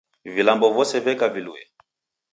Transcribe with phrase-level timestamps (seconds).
[0.37, 1.61] Vilambo vose veka vilue.